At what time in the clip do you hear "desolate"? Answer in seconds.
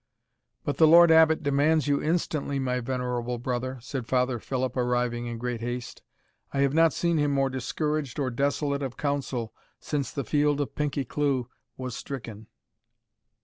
8.31-8.81